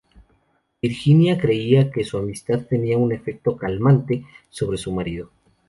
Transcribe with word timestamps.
Virginia 0.81 1.37
creía 1.37 1.91
que 1.91 2.03
su 2.03 2.17
amistad 2.17 2.61
tenía 2.65 2.97
un 2.97 3.11
efecto 3.11 3.55
"calmante" 3.55 4.25
sobre 4.49 4.79
su 4.79 4.91
marido. 4.91 5.29